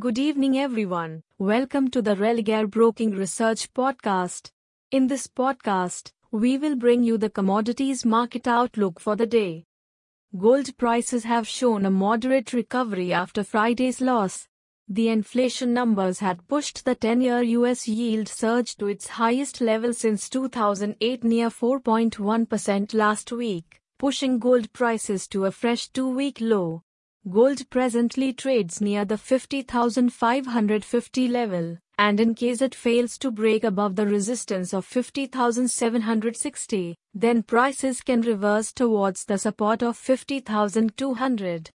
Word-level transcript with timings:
Good 0.00 0.18
evening, 0.18 0.56
everyone. 0.56 1.24
Welcome 1.36 1.90
to 1.90 2.00
the 2.00 2.14
Religare 2.14 2.70
Broking 2.70 3.10
Research 3.10 3.70
Podcast. 3.74 4.50
In 4.90 5.08
this 5.08 5.26
podcast, 5.26 6.12
we 6.30 6.56
will 6.56 6.74
bring 6.74 7.02
you 7.02 7.18
the 7.18 7.28
commodities 7.28 8.06
market 8.06 8.48
outlook 8.48 8.98
for 8.98 9.14
the 9.14 9.26
day. 9.26 9.66
Gold 10.38 10.74
prices 10.78 11.24
have 11.24 11.46
shown 11.46 11.84
a 11.84 11.90
moderate 11.90 12.54
recovery 12.54 13.12
after 13.12 13.44
Friday's 13.44 14.00
loss. 14.00 14.48
The 14.88 15.10
inflation 15.10 15.74
numbers 15.74 16.20
had 16.20 16.48
pushed 16.48 16.86
the 16.86 16.94
10 16.94 17.20
year 17.20 17.42
US 17.42 17.86
yield 17.86 18.26
surge 18.26 18.76
to 18.76 18.86
its 18.86 19.06
highest 19.06 19.60
level 19.60 19.92
since 19.92 20.30
2008, 20.30 21.24
near 21.24 21.50
4.1% 21.50 22.94
last 22.94 23.32
week, 23.32 23.82
pushing 23.98 24.38
gold 24.38 24.72
prices 24.72 25.28
to 25.28 25.44
a 25.44 25.50
fresh 25.50 25.88
two 25.88 26.08
week 26.08 26.38
low. 26.40 26.84
Gold 27.28 27.68
presently 27.68 28.32
trades 28.32 28.80
near 28.80 29.04
the 29.04 29.18
50,550 29.18 31.28
level, 31.28 31.76
and 31.98 32.18
in 32.18 32.34
case 32.34 32.62
it 32.62 32.74
fails 32.74 33.18
to 33.18 33.30
break 33.30 33.62
above 33.62 33.94
the 33.94 34.06
resistance 34.06 34.72
of 34.72 34.86
50,760, 34.86 36.96
then 37.12 37.42
prices 37.42 38.00
can 38.00 38.22
reverse 38.22 38.72
towards 38.72 39.26
the 39.26 39.36
support 39.36 39.82
of 39.82 39.98
50,200. 39.98 41.68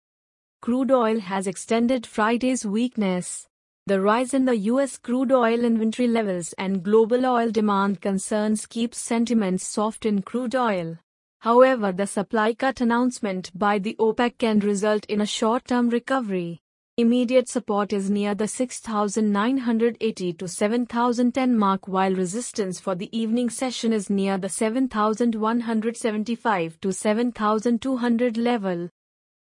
Crude 0.63 0.91
oil 0.91 1.19
has 1.19 1.45
extended 1.45 2.07
Friday's 2.07 2.65
weakness. 2.65 3.45
The 3.85 4.01
rise 4.01 4.33
in 4.33 4.45
the 4.45 4.57
US 4.57 4.97
crude 4.97 5.31
oil 5.31 5.63
inventory 5.63 6.07
levels 6.07 6.53
and 6.53 6.81
global 6.81 7.23
oil 7.23 7.51
demand 7.51 8.01
concerns 8.01 8.65
keeps 8.65 8.97
sentiments 8.97 9.67
soft 9.67 10.07
in 10.07 10.23
crude 10.23 10.55
oil. 10.55 10.97
However, 11.39 11.91
the 11.91 12.07
supply 12.07 12.53
cut 12.53 12.81
announcement 12.81 13.51
by 13.53 13.79
the 13.79 13.95
OPEC 13.99 14.37
can 14.37 14.59
result 14.59 15.05
in 15.05 15.21
a 15.21 15.25
short 15.25 15.65
term 15.65 15.89
recovery. 15.89 16.61
Immediate 16.97 17.49
support 17.49 17.91
is 17.91 18.09
near 18.09 18.33
the 18.33 18.47
6,980 18.47 20.33
to 20.33 20.47
7,010 20.47 21.57
mark, 21.57 21.89
while 21.89 22.13
resistance 22.13 22.79
for 22.79 22.95
the 22.95 23.09
evening 23.11 23.49
session 23.49 23.91
is 23.91 24.09
near 24.09 24.37
the 24.37 24.47
7,175 24.47 26.79
to 26.79 26.93
7,200 26.93 28.37
level. 28.37 28.89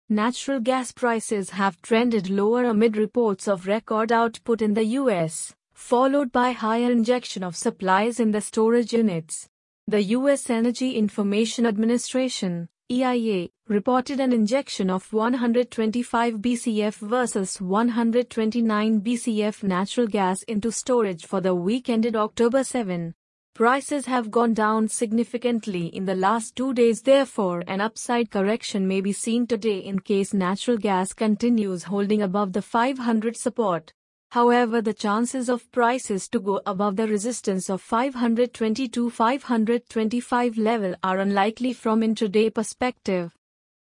Natural 0.09 0.59
gas 0.59 0.91
prices 0.91 1.49
have 1.49 1.81
trended 1.81 2.29
lower 2.29 2.65
amid 2.65 2.97
reports 2.97 3.47
of 3.47 3.65
record 3.65 4.11
output 4.11 4.61
in 4.61 4.75
the 4.75 4.85
US, 4.85 5.55
followed 5.73 6.31
by 6.31 6.51
higher 6.51 6.91
injection 6.91 7.43
of 7.43 7.55
supplies 7.55 8.19
in 8.19 8.29
the 8.29 8.41
storage 8.41 8.93
units. 8.93 9.49
The 9.89 10.03
U.S. 10.19 10.51
Energy 10.51 10.91
Information 10.91 11.65
Administration, 11.65 12.69
EIA, 12.91 13.47
reported 13.67 14.19
an 14.19 14.31
injection 14.31 14.87
of 14.91 15.11
125 15.11 16.35
BCF 16.35 16.97
versus 16.97 17.59
129 17.59 19.01
BCF 19.01 19.63
natural 19.63 20.05
gas 20.05 20.43
into 20.43 20.71
storage 20.71 21.25
for 21.25 21.41
the 21.41 21.55
week 21.55 21.89
ended 21.89 22.15
October 22.15 22.63
7. 22.63 23.15
Prices 23.55 24.05
have 24.05 24.29
gone 24.29 24.53
down 24.53 24.87
significantly 24.87 25.87
in 25.87 26.05
the 26.05 26.13
last 26.13 26.55
two 26.55 26.71
days, 26.71 27.01
therefore, 27.01 27.63
an 27.65 27.81
upside 27.81 28.29
correction 28.29 28.87
may 28.87 29.01
be 29.01 29.11
seen 29.11 29.47
today 29.47 29.79
in 29.79 29.97
case 29.97 30.35
natural 30.35 30.77
gas 30.77 31.13
continues 31.13 31.85
holding 31.85 32.21
above 32.21 32.53
the 32.53 32.61
500 32.61 33.35
support. 33.35 33.91
However, 34.31 34.79
the 34.79 34.93
chances 34.93 35.49
of 35.49 35.71
prices 35.71 36.27
to 36.29 36.39
go 36.39 36.61
above 36.67 36.97
the 36.97 37.07
resistance 37.07 37.67
of 37.67 37.81
520 37.81 38.87
to 38.89 39.09
525 39.09 40.57
level 40.57 40.93
are 41.03 41.17
unlikely 41.17 41.73
from 41.73 42.01
intraday 42.01 42.53
perspective. 42.53 43.33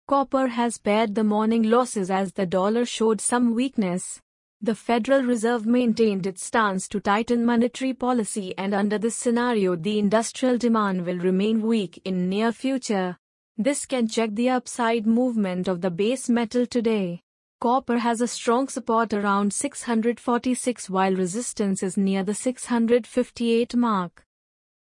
Copper 0.06 0.48
has 0.48 0.76
pared 0.76 1.14
the 1.14 1.24
morning 1.24 1.62
losses 1.62 2.10
as 2.10 2.32
the 2.32 2.44
dollar 2.44 2.84
showed 2.84 3.20
some 3.20 3.54
weakness. 3.54 4.20
The 4.60 4.74
Federal 4.74 5.22
Reserve 5.22 5.64
maintained 5.64 6.26
its 6.26 6.44
stance 6.44 6.86
to 6.88 7.00
tighten 7.00 7.44
monetary 7.44 7.94
policy 7.94 8.54
and 8.58 8.74
under 8.74 8.98
this 8.98 9.16
scenario 9.16 9.74
the 9.74 9.98
industrial 9.98 10.58
demand 10.58 11.06
will 11.06 11.18
remain 11.18 11.62
weak 11.62 12.00
in 12.04 12.28
near 12.28 12.52
future. 12.52 13.16
This 13.56 13.86
can 13.86 14.06
check 14.06 14.30
the 14.34 14.50
upside 14.50 15.06
movement 15.06 15.66
of 15.66 15.80
the 15.80 15.90
base 15.90 16.28
metal 16.28 16.66
today. 16.66 17.22
Copper 17.58 17.96
has 17.96 18.20
a 18.20 18.28
strong 18.28 18.68
support 18.68 19.14
around 19.14 19.50
646 19.50 20.90
while 20.90 21.14
resistance 21.14 21.82
is 21.82 21.96
near 21.96 22.22
the 22.22 22.34
658 22.34 23.74
mark. 23.74 24.22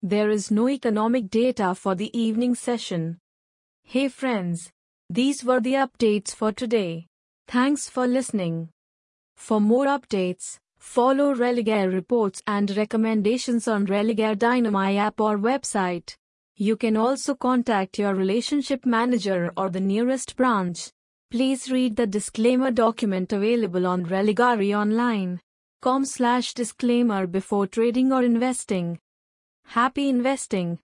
There 0.04 0.30
is 0.30 0.52
no 0.52 0.70
economic 0.70 1.32
data 1.32 1.74
for 1.74 1.96
the 1.96 2.16
evening 2.16 2.54
session. 2.54 3.18
Hey 3.84 4.08
friends, 4.08 4.72
these 5.10 5.44
were 5.44 5.60
the 5.60 5.74
updates 5.74 6.36
for 6.36 6.52
today. 6.52 7.08
Thanks 7.48 7.90
for 7.90 8.06
listening. 8.06 8.70
For 9.36 9.60
more 9.60 9.88
updates, 9.88 10.60
follow 10.78 11.34
Religare 11.34 11.92
reports 11.92 12.44
and 12.46 12.70
recommendations 12.78 13.68
on 13.68 13.88
Religare 13.88 14.38
Dynami 14.38 14.96
app 14.98 15.20
or 15.20 15.40
website. 15.40 16.14
You 16.56 16.78
can 16.78 16.96
also 16.98 17.34
contact 17.34 17.98
your 17.98 18.14
relationship 18.14 18.86
manager 18.86 19.52
or 19.58 19.72
the 19.72 19.80
nearest 19.80 20.36
branch. 20.36 20.92
Please 21.32 21.72
read 21.72 21.96
the 21.96 22.08
disclaimer 22.08 22.72
document 22.72 23.32
available 23.34 23.86
on 23.86 24.04
Religare 24.06 24.76
Online. 24.76 25.40
Com 25.82 26.04
slash 26.04 26.54
disclaimer 26.56 27.28
before 27.28 27.68
trading 27.68 28.12
or 28.12 28.24
investing. 28.24 29.00
Happy 29.66 30.10
investing! 30.10 30.78